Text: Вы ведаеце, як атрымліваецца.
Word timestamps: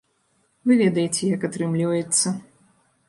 Вы 0.71 0.77
ведаеце, 0.79 1.21
як 1.35 1.41
атрымліваецца. 1.49 2.27